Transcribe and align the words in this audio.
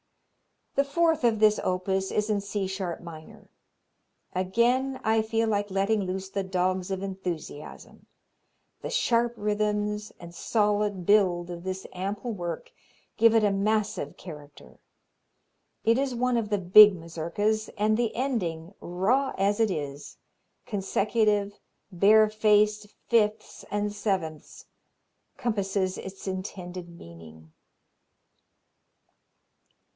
The 0.73 0.83
fourth 0.83 1.23
of 1.23 1.37
this 1.39 1.59
opus 1.63 2.11
is 2.11 2.29
in 2.29 2.41
C 2.41 2.65
sharp 2.65 3.01
minor. 3.01 3.49
Again 4.33 4.99
I 5.03 5.21
feel 5.21 5.47
like 5.47 5.69
letting 5.69 6.05
loose 6.05 6.29
the 6.29 6.41
dogs 6.43 6.89
of 6.89 7.03
enthusiasm. 7.03 8.07
The 8.81 8.89
sharp 8.89 9.35
rhythms 9.37 10.11
and 10.19 10.33
solid 10.33 11.05
build 11.05 11.51
of 11.51 11.63
this 11.65 11.85
ample 11.93 12.31
work 12.31 12.71
give 13.17 13.35
it 13.35 13.43
a 13.43 13.51
massive 13.51 14.17
character. 14.17 14.79
It 15.83 15.99
is 15.99 16.15
one 16.15 16.37
of 16.37 16.49
the 16.49 16.57
big 16.57 16.95
Mazurkas, 16.95 17.69
and 17.77 17.95
the 17.95 18.15
ending, 18.15 18.73
raw 18.79 19.35
as 19.37 19.59
it 19.59 19.69
is 19.69 20.17
consecutive, 20.65 21.59
bare 21.91 22.27
faced 22.27 22.87
fifths 23.07 23.65
and 23.69 23.93
sevenths 23.93 24.65
compasses 25.37 25.99
its 25.99 26.27
intended 26.27 26.89
meaning. 26.97 27.51